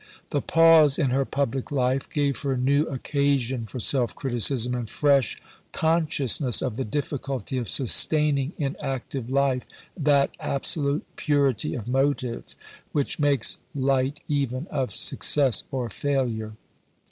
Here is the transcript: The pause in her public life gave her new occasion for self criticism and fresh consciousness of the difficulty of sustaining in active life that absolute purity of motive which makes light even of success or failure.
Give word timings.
The 0.31 0.41
pause 0.41 0.97
in 0.97 1.11
her 1.11 1.25
public 1.25 1.71
life 1.71 2.09
gave 2.09 2.39
her 2.41 2.57
new 2.57 2.85
occasion 2.87 3.67
for 3.67 3.79
self 3.79 4.15
criticism 4.15 4.73
and 4.73 4.89
fresh 4.89 5.39
consciousness 5.73 6.63
of 6.63 6.75
the 6.75 6.83
difficulty 6.83 7.55
of 7.59 7.69
sustaining 7.69 8.53
in 8.57 8.75
active 8.81 9.29
life 9.29 9.67
that 9.95 10.31
absolute 10.39 11.05
purity 11.17 11.75
of 11.75 11.87
motive 11.87 12.55
which 12.93 13.19
makes 13.19 13.59
light 13.75 14.21
even 14.27 14.65
of 14.71 14.89
success 14.89 15.65
or 15.69 15.87
failure. 15.87 16.53